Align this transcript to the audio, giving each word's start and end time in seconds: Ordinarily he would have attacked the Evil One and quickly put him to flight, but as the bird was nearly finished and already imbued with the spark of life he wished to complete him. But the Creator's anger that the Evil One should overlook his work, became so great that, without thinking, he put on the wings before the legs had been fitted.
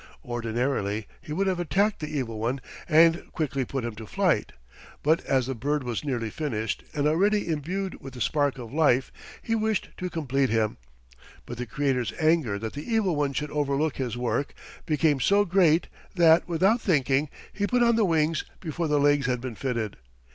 Ordinarily 0.25 1.05
he 1.21 1.31
would 1.31 1.45
have 1.45 1.59
attacked 1.59 1.99
the 1.99 2.07
Evil 2.09 2.39
One 2.39 2.59
and 2.89 3.31
quickly 3.33 3.65
put 3.65 3.85
him 3.85 3.93
to 3.97 4.07
flight, 4.07 4.51
but 5.03 5.23
as 5.27 5.45
the 5.45 5.53
bird 5.53 5.83
was 5.83 6.03
nearly 6.03 6.31
finished 6.31 6.83
and 6.95 7.05
already 7.07 7.47
imbued 7.47 8.01
with 8.01 8.15
the 8.15 8.19
spark 8.21 8.57
of 8.57 8.73
life 8.73 9.11
he 9.43 9.53
wished 9.53 9.89
to 9.97 10.09
complete 10.09 10.49
him. 10.49 10.77
But 11.45 11.59
the 11.59 11.67
Creator's 11.67 12.13
anger 12.19 12.57
that 12.57 12.73
the 12.73 12.91
Evil 12.91 13.15
One 13.15 13.33
should 13.33 13.51
overlook 13.51 13.97
his 13.97 14.17
work, 14.17 14.55
became 14.87 15.19
so 15.19 15.45
great 15.45 15.85
that, 16.15 16.47
without 16.47 16.81
thinking, 16.81 17.29
he 17.53 17.67
put 17.67 17.83
on 17.83 17.95
the 17.95 18.03
wings 18.03 18.43
before 18.59 18.87
the 18.87 18.99
legs 18.99 19.27
had 19.27 19.39
been 19.39 19.53
fitted. 19.53 19.97